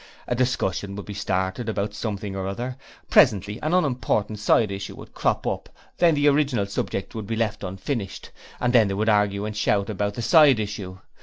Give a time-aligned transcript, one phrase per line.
[0.27, 2.75] A discussion would be started about something or other;
[3.11, 7.63] presently an unimportant side issue would crop up, then the original subject would be left
[7.63, 10.97] unfinished, and they would argue and shout about the side issue.